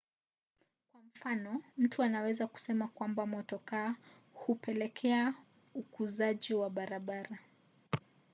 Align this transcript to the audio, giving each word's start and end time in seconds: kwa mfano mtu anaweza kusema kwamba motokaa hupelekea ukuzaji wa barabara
kwa 0.91 1.01
mfano 1.01 1.61
mtu 1.77 2.03
anaweza 2.03 2.47
kusema 2.47 2.87
kwamba 2.87 3.25
motokaa 3.25 3.95
hupelekea 4.33 5.33
ukuzaji 5.73 6.53
wa 6.53 6.69
barabara 6.69 7.39